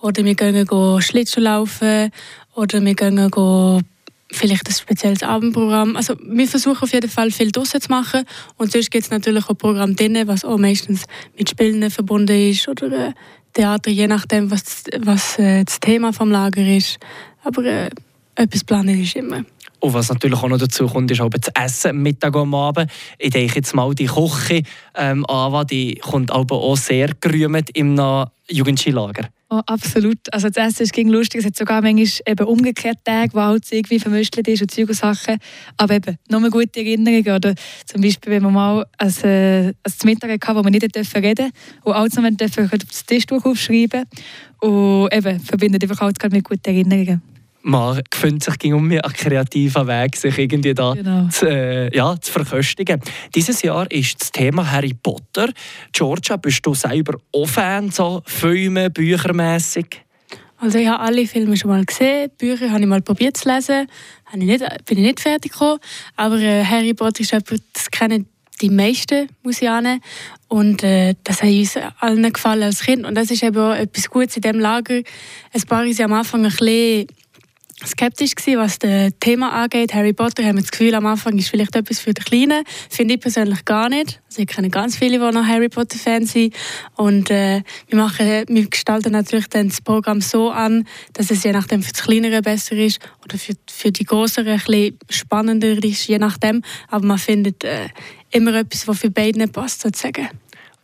Oder 0.00 0.24
wir 0.24 0.34
gehen, 0.34 0.66
gehen 0.66 1.02
Schlittschuh 1.02 1.40
laufen. 1.40 2.10
Oder 2.54 2.84
wir 2.84 2.94
gehen 2.94 3.30
vielleicht 4.32 4.68
ein 4.68 4.74
spezielles 4.74 5.22
Abendprogramm. 5.22 5.96
Also 5.96 6.14
wir 6.24 6.48
versuchen 6.48 6.82
auf 6.82 6.92
jeden 6.92 7.10
Fall 7.10 7.30
viel 7.30 7.52
draussen 7.52 7.80
zu 7.80 7.90
machen 7.90 8.24
und 8.56 8.72
sonst 8.72 8.90
gibt 8.90 9.04
es 9.04 9.10
natürlich 9.10 9.48
auch 9.48 9.56
Programm 9.56 9.94
drinnen, 9.94 10.26
was 10.28 10.44
auch 10.44 10.58
meistens 10.58 11.04
mit 11.38 11.50
Spielen 11.50 11.90
verbunden 11.90 12.50
ist 12.50 12.68
oder 12.68 13.08
äh, 13.08 13.12
Theater, 13.52 13.90
je 13.90 14.06
nachdem, 14.06 14.50
was, 14.50 14.84
was 14.98 15.38
äh, 15.38 15.64
das 15.64 15.78
Thema 15.78 16.12
vom 16.12 16.30
Lager 16.30 16.66
ist. 16.66 16.98
Aber 17.44 17.64
äh, 17.64 17.90
etwas 18.34 18.64
planen 18.64 19.00
ist 19.00 19.14
immer. 19.16 19.44
Und 19.82 19.94
was 19.94 20.10
natürlich 20.10 20.40
auch 20.40 20.48
noch 20.48 20.58
dazu 20.58 20.86
kommt, 20.86 21.10
ist 21.10 21.20
auch 21.20 21.28
das 21.28 21.52
Essen 21.60 22.00
Mittag 22.02 22.36
am 22.36 22.54
Abend. 22.54 22.88
Ich 23.18 23.30
denke 23.30 23.56
jetzt 23.56 23.74
mal, 23.74 23.92
die 23.92 24.06
Küche, 24.06 24.62
ähm, 24.94 25.26
Ava, 25.28 25.64
die 25.64 25.96
kommt 25.96 26.30
auch 26.30 26.76
sehr 26.76 27.10
gerühmt 27.20 27.68
im 27.74 28.00
Jugendskilager. 28.48 29.28
Oh, 29.50 29.60
absolut. 29.66 30.18
Also 30.32 30.50
das 30.50 30.80
Essen 30.80 30.84
ist 30.84 30.96
lustig. 30.96 31.40
Es 31.40 31.46
hat 31.46 31.56
sogar 31.56 31.82
manchmal 31.82 32.06
eben 32.26 32.46
umgekehrt 32.46 32.98
Tage, 33.02 33.34
wo 33.34 33.40
halt 33.40 33.64
irgendwie 33.72 33.98
vermischt 33.98 34.38
ist 34.38 34.62
und 34.62 34.70
Zeug 34.70 34.88
und 34.88 34.94
Sachen. 34.94 35.38
Aber 35.76 35.94
eben, 35.94 36.16
nur 36.30 36.48
gute 36.48 36.78
Erinnerungen. 36.78 37.34
Oder 37.34 37.54
zum 37.84 38.02
Beispiel, 38.02 38.34
wenn 38.34 38.42
wir 38.44 38.50
mal 38.50 38.86
als, 38.98 39.24
äh, 39.24 39.74
als 39.82 40.04
Mittag 40.04 40.30
hatten, 40.30 40.58
wo 40.58 40.62
wir 40.62 40.70
nicht 40.70 40.84
reden 40.84 40.92
durften 40.92 41.50
und 41.82 41.92
alles 41.92 42.14
noch 42.14 42.30
dürfen 42.30 42.64
auf 42.66 42.70
das 42.70 43.04
Tischtuch 43.04 43.44
aufschreiben. 43.44 44.04
Und 44.60 45.12
eben, 45.12 45.40
verbindet 45.40 45.82
einfach 45.82 46.02
alles 46.02 46.14
mit 46.30 46.44
guten 46.44 46.70
Erinnerungen 46.70 47.31
man 47.62 48.02
findet 48.12 48.44
sich 48.44 48.58
gegen 48.58 48.74
um 48.74 48.90
einen 48.90 49.00
kreativen 49.00 49.86
Weg, 49.86 50.16
sich 50.16 50.36
irgendwie 50.38 50.74
da 50.74 50.94
genau. 50.94 51.28
zu, 51.28 51.46
äh, 51.46 51.94
ja, 51.94 52.20
zu 52.20 52.32
verköstigen. 52.32 53.00
Dieses 53.34 53.62
Jahr 53.62 53.90
ist 53.90 54.20
das 54.20 54.32
Thema 54.32 54.70
Harry 54.70 54.94
Potter. 54.94 55.52
Georgia, 55.92 56.36
bist 56.36 56.64
du 56.66 56.74
selber 56.74 57.18
auch 57.32 57.48
Fan, 57.48 57.90
so 57.90 58.22
Filme, 58.26 58.90
Büchermässig? 58.90 60.02
Also 60.58 60.78
ich 60.78 60.86
habe 60.86 61.00
alle 61.00 61.26
Filme 61.26 61.56
schon 61.56 61.70
mal 61.70 61.84
gesehen, 61.84 62.30
die 62.40 62.46
Bücher 62.46 62.70
habe 62.70 62.80
ich 62.80 62.86
mal 62.86 63.02
probiert 63.02 63.36
zu 63.36 63.48
lesen, 63.48 63.88
ich 64.32 64.38
nicht, 64.38 64.60
bin 64.86 64.98
ich 64.98 65.04
nicht 65.04 65.20
fertig 65.20 65.52
gekommen, 65.52 65.80
aber 66.14 66.38
äh, 66.38 66.64
Harry 66.64 66.94
Potter 66.94 67.20
ist 67.20 67.32
etwas, 67.32 67.60
das 67.72 67.90
kennen 67.90 68.26
die 68.60 68.70
meisten 68.70 69.28
Musianer 69.42 69.98
und 70.46 70.84
äh, 70.84 71.16
das 71.24 71.42
hat 71.42 71.50
uns 71.50 71.76
allen 71.98 72.32
gefallen 72.32 72.62
als 72.62 72.82
Kind 72.82 73.04
und 73.04 73.16
das 73.16 73.32
ist 73.32 73.42
eben 73.42 73.58
auch 73.58 73.74
etwas 73.74 74.08
Gutes 74.08 74.36
in 74.36 74.42
diesem 74.42 74.60
Lager. 74.60 75.02
Ein 75.52 75.62
paar 75.62 75.84
sind 75.84 76.00
am 76.00 76.12
Anfang 76.12 76.44
ein 76.44 76.50
bisschen 76.52 77.08
skeptisch 77.86 78.34
gewesen, 78.34 78.58
was 78.58 78.78
das 78.78 79.12
Thema 79.20 79.52
angeht. 79.52 79.94
Harry 79.94 80.12
Potter 80.12 80.44
haben 80.44 80.56
wir 80.56 80.62
das 80.62 80.70
Gefühl, 80.70 80.94
am 80.94 81.06
Anfang 81.06 81.36
ist 81.38 81.48
vielleicht 81.48 81.74
etwas 81.76 82.00
für 82.00 82.12
die 82.12 82.22
Kleinen. 82.22 82.64
Finde 82.90 83.14
ich 83.14 83.20
persönlich 83.20 83.64
gar 83.64 83.88
nicht. 83.88 84.20
Also 84.28 84.42
ich 84.42 84.48
kenne 84.48 84.70
ganz 84.70 84.96
viele, 84.96 85.18
die 85.18 85.34
noch 85.34 85.46
Harry 85.46 85.68
Potter 85.68 85.98
Fans 85.98 86.32
sind. 86.32 86.54
Und 86.96 87.30
äh, 87.30 87.62
wir, 87.88 87.98
machen, 87.98 88.44
wir 88.48 88.68
gestalten 88.68 89.12
natürlich 89.12 89.48
dann 89.48 89.68
das 89.68 89.80
Programm 89.80 90.20
so 90.20 90.50
an, 90.50 90.86
dass 91.12 91.30
es 91.30 91.42
je 91.42 91.52
nachdem 91.52 91.82
für 91.82 91.92
die 91.92 92.00
Kleineren 92.00 92.42
besser 92.42 92.76
ist 92.76 93.00
oder 93.24 93.38
für, 93.38 93.54
für 93.70 93.92
die 93.92 94.04
Größeren 94.04 94.48
ein 94.48 94.58
bisschen 94.58 94.98
spannender 95.10 95.82
ist, 95.82 96.06
je 96.06 96.18
nachdem. 96.18 96.62
Aber 96.88 97.04
man 97.04 97.18
findet 97.18 97.64
äh, 97.64 97.88
immer 98.30 98.54
etwas, 98.54 98.86
was 98.88 98.98
für 98.98 99.10
beide 99.10 99.46
passt, 99.48 99.80
sozusagen. 99.80 100.28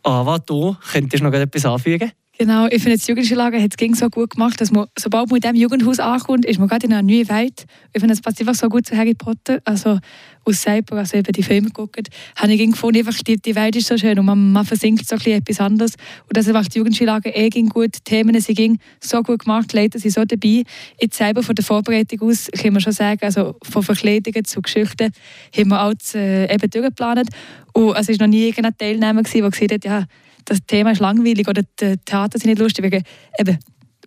Ava, 0.03 0.39
du 0.39 0.75
könntest 0.91 1.23
noch 1.23 1.33
etwas 1.33 1.65
anfügen? 1.65 2.11
Genau, 2.41 2.67
ich 2.67 2.81
finde, 2.81 2.97
das 2.97 3.05
Jugendlager 3.05 3.61
hat 3.61 3.73
es 3.77 3.99
so 3.99 4.09
gut 4.09 4.29
gemacht, 4.29 4.61
dass 4.61 4.71
man, 4.71 4.87
sobald 4.97 5.29
man 5.29 5.35
in 5.35 5.41
diesem 5.41 5.55
Jugendhaus 5.57 5.99
ankommt, 5.99 6.45
ist 6.45 6.57
man 6.57 6.69
gerade 6.69 6.87
in 6.87 6.93
einer 6.93 7.01
neuen 7.01 7.27
Welt. 7.27 7.65
Ich 7.91 7.99
finde, 7.99 8.13
es 8.13 8.21
passt 8.21 8.39
einfach 8.39 8.55
so 8.55 8.69
gut 8.69 8.85
zu 8.85 8.95
Harry 8.95 9.13
Potter. 9.13 9.59
Also 9.65 9.99
aus 10.45 10.61
selber, 10.61 10.99
also 10.99 11.17
eben 11.17 11.33
die 11.33 11.43
Filme 11.43 11.67
geguckt, 11.67 12.07
habe 12.37 12.53
ich 12.53 12.71
gefunden, 12.71 12.99
einfach 12.99 13.21
die, 13.23 13.35
die 13.35 13.55
Welt 13.55 13.75
ist 13.75 13.87
so 13.87 13.97
schön 13.97 14.17
und 14.17 14.25
man, 14.25 14.53
man 14.53 14.63
versinkt 14.63 15.05
so 15.05 15.17
ein 15.17 15.31
etwas 15.33 15.59
anderes. 15.59 15.95
Und 16.27 16.37
das 16.37 16.47
macht 16.47 16.73
die 16.73 16.77
Jugendskilager 16.77 17.35
eh 17.35 17.49
gut. 17.49 17.95
Die 17.97 18.03
Themen 18.05 18.39
sind 18.39 18.79
so 19.01 19.21
gut 19.21 19.39
gemacht, 19.39 19.73
die 19.73 19.77
Leute 19.77 19.99
sind 19.99 20.11
so 20.11 20.23
dabei. 20.23 20.63
Jetzt 20.97 21.17
selber 21.17 21.43
von 21.43 21.55
der 21.55 21.65
Vorbereitung 21.65 22.21
aus 22.21 22.47
kann 22.57 22.71
man 22.71 22.81
schon 22.81 22.93
sagen, 22.93 23.19
also 23.21 23.57
von 23.63 23.83
Verkleidungen 23.83 24.45
zu 24.45 24.61
Geschichten 24.61 25.11
haben 25.57 25.67
wir 25.67 25.79
alles 25.81 26.15
äh, 26.15 26.45
eben 26.45 26.69
durchgeplant. 26.69 27.27
Und 27.73 27.97
es 27.97 28.07
war 28.07 28.15
noch 28.21 28.27
nie 28.27 28.47
irgendein 28.47 28.77
Teilnehmer, 28.77 29.23
der 29.23 29.49
gesagt 29.49 29.73
hat, 29.73 29.83
ja, 29.83 30.05
das 30.49 30.65
Thema 30.65 30.91
ist 30.91 30.99
langweilig 30.99 31.47
oder 31.47 31.61
die 31.61 31.97
Theater 31.97 32.39
sind 32.39 32.49
nicht 32.49 32.59
lustig. 32.59 32.83
Wegen, 32.83 33.03
eben, 33.37 33.57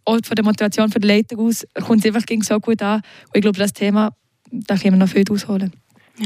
auch 0.04 0.18
von 0.24 0.34
der 0.34 0.44
Motivation 0.44 0.90
der 0.90 1.00
Leiter 1.02 1.38
aus 1.38 1.64
kommt 1.84 2.04
es 2.04 2.14
einfach 2.14 2.26
so 2.42 2.60
gut 2.60 2.82
an. 2.82 2.96
Und 2.96 3.36
ich 3.36 3.42
glaube, 3.42 3.58
das 3.58 3.72
Thema, 3.72 4.12
da 4.50 4.76
können 4.76 4.94
wir 4.94 4.98
noch 4.98 5.08
viel 5.08 5.24
ausholen. 5.30 5.72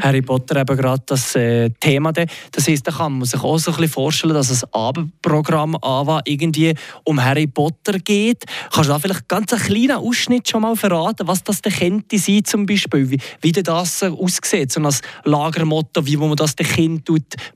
Harry 0.00 0.23
Potter 0.23 0.61
eben 0.61 0.76
gerade 0.76 1.02
das 1.07 1.35
äh, 1.37 1.71
Thema. 1.81 2.12
Das 2.12 2.69
heisst, 2.69 2.87
da 2.87 2.93
kann 2.93 3.19
man 3.19 3.25
sich 3.25 3.40
auch 3.40 3.59
so 3.59 3.71
ein 3.71 3.76
bisschen 3.76 3.93
vorstellen, 3.93 4.35
dass 4.35 4.50
ein 4.50 4.69
Abendprogramm 4.73 5.76
AWA 5.81 6.21
irgendwie 6.25 6.75
um 7.05 7.23
Harry 7.23 7.47
Potter 7.47 7.99
geht. 7.99 8.45
Kannst 8.73 8.88
du 8.88 8.93
da 8.93 8.99
vielleicht 8.99 9.28
ganz 9.28 9.52
einen 9.52 9.62
kleinen 9.62 9.97
Ausschnitt 9.97 10.49
schon 10.49 10.62
mal 10.62 10.76
verraten, 10.76 11.26
was 11.26 11.43
das 11.45 11.62
denn 11.62 11.73
könnte 11.73 12.19
sein 12.19 12.45
zum 12.45 12.66
Beispiel? 12.66 13.11
Wie, 13.11 13.19
wie 13.40 13.52
das 13.52 14.02
aussieht, 14.02 14.73
so 14.73 14.81
als 14.83 15.00
Lagermotto, 15.25 16.07
wie 16.07 16.16
man 16.16 16.37
das 16.37 16.57
den 16.57 16.66
Kind 16.66 17.09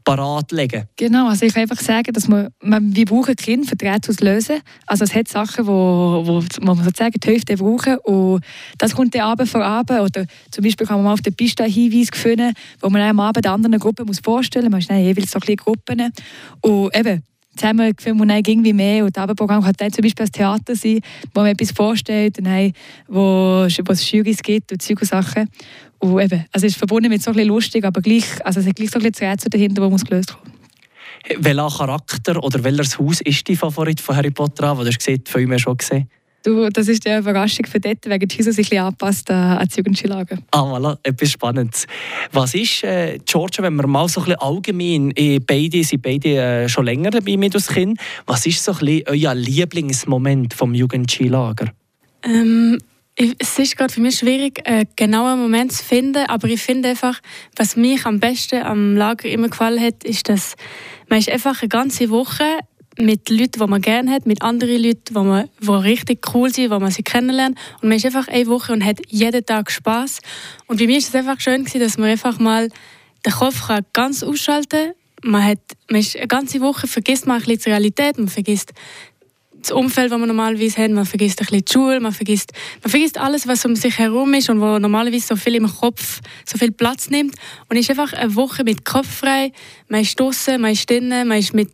parat 0.05 0.53
legen 0.53 0.85
Genau, 0.97 1.29
also 1.29 1.47
ich 1.47 1.55
kann 1.55 1.63
einfach 1.63 1.81
sagen, 1.81 2.13
dass 2.13 2.29
wir, 2.29 2.51
wir 2.61 3.05
brauchen 3.07 3.37
Kind 3.37 3.69
für 3.69 3.77
die 3.77 3.87
Rätsel 3.87 4.15
lösen. 4.21 4.61
Also 4.87 5.05
es 5.05 5.15
hat 5.15 5.29
Sachen, 5.29 5.67
wo, 5.67 6.23
wo, 6.25 6.43
wo 6.43 6.75
man 6.75 6.85
sozusagen 6.85 7.19
die 7.19 7.29
Hälfte 7.29 7.57
brauchen 7.57 7.99
und 8.05 8.45
das 8.79 8.95
kommt 8.95 9.15
dann 9.15 9.23
Abend 9.23 9.49
vor 9.49 9.65
Abend 9.65 10.01
oder 10.01 10.27
zum 10.51 10.65
Beispiel 10.65 10.87
kann 10.87 10.97
man 10.97 11.07
mal 11.07 11.13
auf 11.13 11.23
der 11.23 11.31
Piste 11.33 11.65
Hinweis 11.65 12.11
finden, 12.21 12.53
wo 12.81 12.89
man 12.89 13.03
am 13.03 13.21
Abend 13.21 13.47
anderen 13.47 13.79
Gruppen 13.79 14.07
muss 14.07 14.21
vorstellen 14.21 14.71
muss. 14.71 14.89
Man 14.89 14.99
ist 15.01 15.05
jeweils 15.05 15.31
so 15.31 15.39
kleine 15.39 15.57
Gruppen. 15.57 16.13
Und 16.61 16.97
eben, 16.97 17.23
zusammen 17.57 17.95
wir 17.99 18.15
dann 18.15 18.31
irgendwie 18.31 18.73
mehr. 18.73 19.05
Und 19.05 19.17
das 19.17 19.23
Abendprogramm 19.23 19.63
kann 19.63 19.75
dann 19.77 19.93
zum 19.93 20.03
Beispiel 20.03 20.27
ein 20.27 20.33
Theater 20.33 20.75
sein, 20.77 21.01
wo 21.35 21.41
man 21.41 21.51
etwas 21.51 21.73
vorstellt, 21.73 22.39
und 22.39 22.45
dann, 22.45 22.73
wo, 23.09 23.67
wo 23.67 23.93
es 23.93 24.11
Jurys 24.11 24.43
gibt 24.43 24.73
und 24.73 24.83
solche 24.83 25.05
Sachen. 25.05 25.49
Und 25.99 26.21
eben, 26.21 26.45
also 26.53 26.67
es 26.67 26.73
ist 26.73 26.79
verbunden 26.79 27.11
mit 27.11 27.23
so 27.23 27.31
ein 27.31 27.35
bisschen 27.35 27.49
lustig, 27.49 27.85
aber 27.85 28.01
gleich, 28.01 28.25
also 28.45 28.61
es 28.61 28.67
ist 28.67 28.77
gleich 28.77 28.91
so 28.91 28.99
ein 28.99 29.11
bisschen 29.11 29.29
Rätsel 29.29 29.51
dahinter, 29.51 29.83
das 29.83 29.91
muss 29.91 30.05
gelöst 30.05 30.31
werden. 30.31 31.45
Welcher 31.45 31.69
Charakter 31.69 32.43
oder 32.43 32.65
welches 32.65 32.99
Haus 32.99 33.21
ist 33.21 33.47
dein 33.47 33.57
Favorit 33.57 34.01
von 34.01 34.17
Harry 34.17 34.31
Potter? 34.31 34.75
Du 34.75 34.87
hast 34.87 34.99
gesehen, 34.99 35.23
die 35.23 35.31
Filme 35.31 35.59
schon 35.59 35.77
gesehen. 35.77 36.09
Du, 36.43 36.71
das 36.71 36.89
ist 36.89 37.05
die 37.05 37.11
Überraschung 37.11 37.67
für 37.67 37.81
dort, 37.81 38.07
wegen 38.07 38.27
die 38.27 38.43
sich 38.43 38.73
ein 38.73 38.79
angepasst 38.79 39.31
an 39.31 39.67
das 39.67 39.77
Jugendskilager. 39.77 40.39
Ah, 40.53 40.63
voilà, 40.63 40.99
etwas 41.03 41.33
Spannendes. 41.33 41.87
Was 42.33 42.55
ist, 42.55 42.83
äh, 42.83 43.19
Georgia, 43.27 43.63
wenn 43.63 43.75
wir 43.75 43.87
mal 43.87 44.09
so 44.09 44.21
ein 44.21 44.25
bisschen 44.25 44.41
allgemein, 44.41 45.13
äh, 45.17 45.39
beide 45.39 45.85
sind 45.85 46.03
beide 46.03 46.37
äh, 46.37 46.69
schon 46.69 46.87
länger 46.87 47.11
dabei 47.11 47.37
mit 47.37 47.55
uns 47.55 47.69
Kind, 47.69 48.01
was 48.25 48.47
ist 48.47 48.65
so 48.65 48.73
ein 48.73 48.79
bisschen 48.79 49.05
euer 49.09 49.35
Lieblingsmoment 49.35 50.55
vom 50.55 50.73
Jugendskilager? 50.73 51.73
Ähm, 52.23 52.79
es 53.39 53.59
ist 53.59 53.77
gerade 53.77 53.93
für 53.93 54.01
mich 54.01 54.17
schwierig, 54.17 54.67
einen 54.67 54.89
genauen 54.97 55.41
Moment 55.41 55.73
zu 55.73 55.85
finden, 55.85 56.25
aber 56.27 56.49
ich 56.49 56.63
finde 56.63 56.89
einfach, 56.89 57.21
was 57.57 57.77
mich 57.77 58.07
am 58.07 58.19
besten 58.19 58.63
am 58.63 58.97
Lager 58.97 59.29
immer 59.29 59.49
gefallen 59.49 59.81
hat, 59.81 60.05
ist, 60.05 60.31
dass 60.31 60.57
man 61.11 61.19
ist 61.19 61.29
einfach 61.29 61.61
eine 61.61 61.69
ganze 61.69 62.09
Woche 62.09 62.45
mit 63.05 63.29
Leuten, 63.31 63.61
die 63.61 63.67
man 63.67 63.81
gerne 63.81 64.11
hat, 64.11 64.27
mit 64.27 64.43
anderen 64.43 64.83
Leuten, 64.83 65.03
die, 65.09 65.15
man, 65.15 65.49
die 65.61 65.71
richtig 65.71 66.35
cool 66.35 66.53
sind, 66.53 66.71
wo 66.71 66.79
man 66.79 66.91
sie 66.91 67.03
kennenlernt. 67.03 67.59
Und 67.83 67.89
man 67.89 67.97
ist 67.97 68.07
einfach 68.07 68.29
eine 68.29 68.47
Woche 68.47 68.73
und 68.73 68.85
hat 68.85 68.99
jeden 69.09 69.45
Tag 69.45 69.71
Spaß. 69.71 70.19
Und 70.67 70.79
bei 70.79 70.87
mir 70.87 70.99
ist 70.99 71.09
es 71.09 71.15
einfach 71.15 71.41
schön 71.41 71.65
gewesen, 71.65 71.81
dass 71.81 71.99
man 71.99 72.11
einfach 72.11 72.39
mal 72.39 72.69
den 73.27 73.33
Kopf 73.33 73.67
kann 73.67 73.85
ganz 73.93 74.23
ausschalten 74.23 74.93
kann. 75.23 75.31
Man, 75.33 75.45
hat, 75.45 75.59
man 75.91 76.01
ist 76.01 76.17
eine 76.17 76.29
ganze 76.29 76.61
Woche 76.61 76.87
vergisst 76.87 77.27
man 77.27 77.37
ein 77.37 77.43
bisschen 77.43 77.65
die 77.65 77.69
Realität, 77.71 78.19
man 78.19 78.29
vergisst 78.29 78.73
das 79.61 79.73
Umfeld, 79.73 80.11
das 80.11 80.19
man 80.19 80.29
normalerweise 80.29 80.83
hat, 80.83 80.91
man 80.91 81.05
vergisst 81.05 81.41
ein 81.41 81.47
bisschen 81.47 81.65
die 81.65 81.73
Schule, 81.73 82.01
man 82.01 82.13
vergisst, 82.13 82.53
man 82.83 82.91
vergisst 82.91 83.19
alles, 83.19 83.47
was 83.47 83.65
um 83.65 83.77
sich 83.77 83.99
herum 83.99 84.33
ist 84.35 84.49
und 84.49 84.61
wo 84.61 84.79
normalerweise 84.79 85.27
so 85.27 85.37
viel 85.37 85.57
im 85.57 85.69
Kopf 85.69 86.21
so 86.47 86.57
viel 86.57 86.73
Platz 86.73 87.11
nimmt. 87.11 87.35
Und 87.69 87.77
ist 87.77 87.91
einfach 87.91 88.13
eine 88.13 88.35
Woche 88.35 88.65
mit 88.65 88.85
Kopf 88.85 89.09
frei, 89.09 89.53
man 89.89 90.01
ist 90.01 90.19
draußen, 90.19 90.61
man 90.61 90.73
ist 90.73 90.89
drinnen, 90.89 91.29
man 91.29 91.39
ist 91.39 91.53
mit 91.53 91.71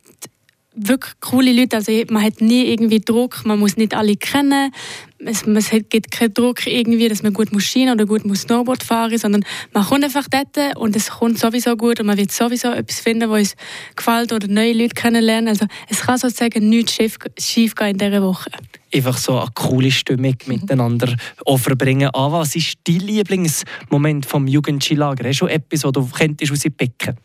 wirklich 0.76 1.14
coole 1.21 1.52
Leute. 1.52 1.76
Also 1.76 1.92
man 2.11 2.23
hat 2.23 2.40
nie 2.40 2.66
irgendwie 2.66 3.00
Druck, 3.00 3.45
man 3.45 3.59
muss 3.59 3.76
nicht 3.76 3.95
alle 3.95 4.16
kennen. 4.16 4.71
Es, 5.18 5.45
es 5.47 5.71
gibt 5.88 6.11
keinen 6.11 6.35
Druck 6.35 6.66
irgendwie, 6.66 7.09
dass 7.09 7.23
man 7.23 7.33
gut 7.33 7.50
muss 7.50 7.64
Ski 7.64 7.90
oder 7.90 8.04
gut 8.04 8.26
muss 8.26 8.42
Snowboard 8.42 8.83
fahren, 8.83 9.16
sondern 9.16 9.45
man 9.73 9.85
kommt 9.85 10.04
einfach 10.04 10.26
dort 10.30 10.76
und 10.76 10.95
es 10.95 11.09
kommt 11.09 11.38
sowieso 11.38 11.75
gut 11.76 12.00
und 12.00 12.06
man 12.06 12.18
wird 12.18 12.30
sowieso 12.30 12.71
etwas 12.73 13.00
finden, 13.00 13.30
was 13.30 13.40
uns 13.40 13.56
gefällt 13.97 14.33
oder 14.33 14.47
neue 14.47 14.75
Leute 14.75 14.95
kennenlernen. 14.95 15.49
Also 15.49 15.66
es 15.88 16.02
kann 16.02 16.18
sozusagen 16.18 16.68
nichts 16.68 16.95
schief, 16.95 17.16
schief 17.38 17.75
gehen 17.75 17.88
in 17.88 17.99
dieser 17.99 18.23
Woche. 18.23 18.50
Einfach 18.95 19.16
so 19.16 19.38
eine 19.38 19.50
coole 19.54 19.90
Stimmung 19.90 20.37
miteinander 20.47 21.16
verbringen. 21.56 22.11
Ah, 22.12 22.30
was 22.30 22.54
ist 22.54 22.78
dein 22.85 23.00
Lieblingsmoment 23.00 24.26
vom 24.26 24.47
Jugendskilager? 24.47 25.25
Hast 25.25 25.40
du 25.40 25.47
schon 25.47 25.49
etwas, 25.49 25.80
das 25.80 25.92
du 25.92 26.06
könntest 26.06 26.52
aus 26.52 26.61
picken 26.76 27.16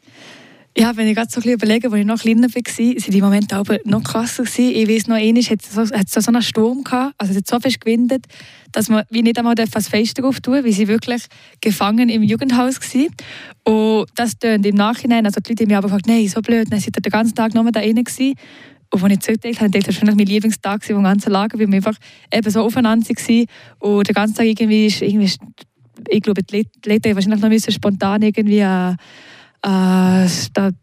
ja, 0.77 0.95
wenn 0.95 1.07
ich 1.07 1.15
gerade 1.15 1.29
so 1.29 1.41
ein 1.41 1.49
überlege, 1.49 1.87
als 1.87 1.99
ich 1.99 2.05
noch 2.05 2.19
kleiner 2.19 2.47
war, 2.47 2.63
sind 2.75 3.13
die 3.13 3.21
Momente 3.21 3.57
aber 3.57 3.77
noch 3.83 4.03
krasser 4.03 4.43
gewesen. 4.43 4.73
Ich 4.73 4.87
weiß 4.87 5.07
noch, 5.07 5.15
einmal 5.15 5.43
hat 5.43 5.59
es 5.61 6.13
so, 6.13 6.21
so, 6.21 6.31
einen 6.31 6.41
Sturm 6.41 6.83
gehabt, 6.83 7.13
also 7.17 7.31
es 7.31 7.37
hat 7.37 7.47
so 7.47 7.59
fest 7.59 7.81
gewindet, 7.81 8.25
dass 8.71 8.87
man 8.87 9.03
wie 9.09 9.21
nicht 9.21 9.37
einmal 9.37 9.55
das 9.55 9.89
Fenster 9.89 10.23
auftun 10.23 10.63
weil 10.63 10.71
sie 10.71 10.87
wirklich 10.87 11.25
gefangen 11.59 12.07
im 12.07 12.23
Jugendhaus 12.23 12.79
waren. 12.79 13.07
Und 13.65 14.09
das 14.15 14.39
tönt 14.39 14.65
im 14.65 14.75
Nachhinein, 14.75 15.25
also 15.25 15.41
die 15.41 15.51
Leute 15.51 15.63
haben 15.63 15.67
mich 15.67 15.77
aber 15.77 15.87
gefragt, 15.87 16.07
nein, 16.07 16.27
so 16.29 16.41
blöd, 16.41 16.71
dann 16.71 16.79
sind 16.79 16.95
den 16.95 17.11
ganzen 17.11 17.35
Tag 17.35 17.53
nur 17.53 17.69
da 17.69 17.81
drinnen 17.81 18.03
gewesen. 18.03 18.35
Und 18.93 19.03
als 19.03 19.13
ich 19.13 19.19
zurückdenke, 19.19 19.59
habe 19.59 19.67
ich 19.67 19.73
gedacht, 19.73 19.87
das 19.89 20.07
war 20.07 20.15
mein 20.15 20.25
Lieblingstag 20.25 20.89
im 20.89 21.03
ganzen 21.03 21.31
Lager, 21.31 21.59
weil 21.59 21.67
wir 21.67 21.75
einfach 21.75 21.97
eben 22.33 22.49
so 22.49 22.61
aufeinander 22.61 23.07
waren 23.09 23.45
und 23.79 24.07
den 24.07 24.13
ganzen 24.13 24.35
Tag 24.35 24.45
irgendwie, 24.45 24.87
irgendwie 24.87 25.31
ich 26.09 26.21
glaube, 26.21 26.43
die 26.43 26.65
Leute 26.85 27.15
wahrscheinlich 27.15 27.41
noch 27.41 27.73
spontan 27.73 28.21
irgendwie 28.21 28.59
äh, 28.59 28.95
äh, 29.63 30.27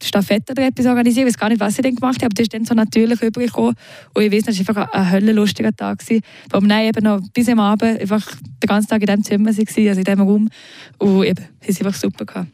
Staffette 0.02 0.52
oder 0.52 0.66
etwas 0.66 0.86
organisiert. 0.86 1.26
Ich 1.26 1.34
weiß 1.34 1.38
gar 1.38 1.48
nicht, 1.48 1.60
was 1.60 1.76
ich 1.78 1.82
dann 1.82 1.94
gemacht 1.94 2.16
habe, 2.16 2.26
aber 2.26 2.34
das 2.34 2.44
ist 2.44 2.54
dann 2.54 2.64
so 2.64 2.74
natürlich 2.74 3.20
übergekommen. 3.20 3.74
Und 4.14 4.22
ich 4.22 4.32
weiß, 4.32 4.48
es 4.48 4.66
war 4.66 4.76
einfach 4.76 4.92
ein 4.92 5.10
höllenlustiger 5.10 5.74
Tag. 5.74 5.98
Gewesen, 5.98 6.22
wo 6.50 6.60
wir 6.60 6.82
eben 6.82 7.04
noch 7.04 7.20
bis 7.32 7.48
am 7.48 7.60
Abend 7.60 8.00
einfach 8.00 8.24
den 8.62 8.68
ganzen 8.68 8.88
Tag 8.88 9.00
in 9.00 9.06
diesem 9.06 9.24
Zimmer 9.24 9.50
waren, 9.50 9.88
also 9.88 10.00
in 10.00 10.04
diesem 10.04 10.20
Raum. 10.20 10.48
Und 10.98 11.24
eben, 11.24 11.44
es 11.60 11.68
ist 11.68 11.84
einfach 11.84 11.98
super 11.98 12.24
gehabt 12.24 12.48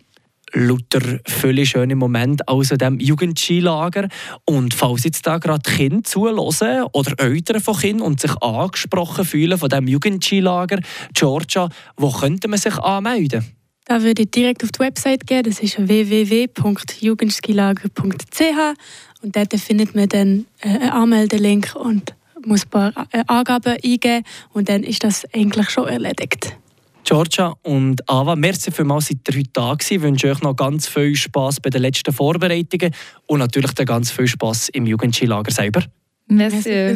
lauter 0.54 1.19
völlig 1.26 1.71
schöne 1.71 1.97
Momente 1.97 2.47
aus 2.47 2.69
dem 2.69 3.00
Jugendskilager. 3.00 4.09
Und 4.45 4.73
falls 4.73 5.04
jetzt 5.04 5.26
da 5.26 5.38
gerade 5.38 5.69
Kinder 5.69 6.04
zuhören 6.04 6.87
oder 6.93 7.19
Eltern 7.19 7.61
von 7.61 7.76
Kindern 7.76 8.07
und 8.07 8.21
sich 8.21 8.40
angesprochen 8.40 9.25
fühlen 9.25 9.59
von 9.59 9.69
dem 9.69 9.88
Jugendskilager 9.88 10.81
Georgia, 11.12 11.69
wo 11.97 12.11
könnte 12.11 12.49
man 12.49 12.59
sich 12.59 12.78
anmelden? 12.78 13.45
Da 13.87 14.03
würde 14.03 14.23
ich 14.23 14.31
direkt 14.31 14.64
auf 14.64 14.73
die 14.73 14.81
Website 14.81 15.26
gehen. 15.26 15.43
Das 15.43 15.61
ist 15.61 15.76
www.jugendskilager.ch 15.79 18.79
und 19.23 19.37
dort 19.37 19.53
findet 19.61 19.95
man 19.95 20.09
dann 20.09 20.47
äh, 20.61 20.69
einen 20.69 20.88
Anmeldelink 20.91 21.76
und 21.76 22.14
muss 22.47 22.64
ein 22.64 22.71
paar 22.71 22.93
äh, 23.12 23.23
Angaben 23.26 23.76
eingeben 23.83 24.25
und 24.53 24.69
dann 24.69 24.83
ist 24.83 25.03
das 25.05 25.25
eigentlich 25.35 25.71
schon 25.71 25.88
erledigt. 25.88 26.55
Georgia 27.05 27.55
und 27.62 28.07
Ava, 28.09 28.35
merci 28.35 28.71
vielmals, 28.71 29.09
seid 29.09 29.19
ihr 29.29 29.38
heute 29.38 29.50
da 29.53 29.75
gewesen. 29.75 29.95
Ich 29.95 30.03
wünsche 30.03 30.31
euch 30.31 30.41
noch 30.41 30.57
ganz 30.57 30.88
viel 30.88 31.14
Spass 31.14 31.61
bei 31.61 31.69
den 31.69 31.83
letzten 31.83 32.14
Vorbereitungen 32.14 32.95
und 33.26 33.41
natürlich 33.41 33.75
ganz 33.75 34.11
viel 34.11 34.26
Spass 34.26 34.71
im 34.71 34.87
Jugendskilager 34.87 35.53
selber. 35.53 35.85
Merci. 36.26 36.93